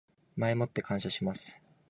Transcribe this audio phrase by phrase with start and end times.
[0.35, 1.55] 前もって感謝します